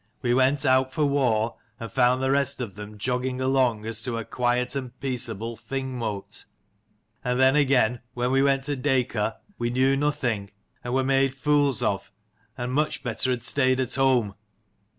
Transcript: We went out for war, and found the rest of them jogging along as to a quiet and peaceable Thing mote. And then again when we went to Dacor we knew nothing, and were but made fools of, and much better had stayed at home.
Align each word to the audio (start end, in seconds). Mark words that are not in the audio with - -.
We 0.23 0.33
went 0.33 0.65
out 0.65 0.91
for 0.91 1.05
war, 1.05 1.57
and 1.79 1.91
found 1.91 2.23
the 2.23 2.31
rest 2.31 2.59
of 2.59 2.73
them 2.73 2.97
jogging 2.97 3.39
along 3.39 3.85
as 3.85 4.01
to 4.01 4.17
a 4.17 4.25
quiet 4.25 4.75
and 4.75 4.99
peaceable 4.99 5.55
Thing 5.55 5.95
mote. 5.95 6.45
And 7.23 7.39
then 7.39 7.55
again 7.55 7.99
when 8.15 8.31
we 8.31 8.41
went 8.41 8.63
to 8.63 8.75
Dacor 8.75 9.35
we 9.59 9.69
knew 9.69 9.95
nothing, 9.95 10.49
and 10.83 10.95
were 10.95 11.03
but 11.03 11.05
made 11.05 11.35
fools 11.35 11.83
of, 11.83 12.11
and 12.57 12.73
much 12.73 13.03
better 13.03 13.29
had 13.29 13.43
stayed 13.43 13.79
at 13.79 13.93
home. 13.93 14.33